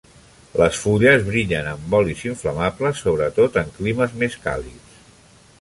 Les 0.59 0.79
fulles 0.85 1.25
brillen 1.27 1.69
amb 1.73 1.93
olis 1.99 2.25
inflamables, 2.29 3.05
sobretot 3.05 3.63
en 3.65 3.73
climes 3.79 4.21
més 4.25 4.43
càlids. 4.49 5.01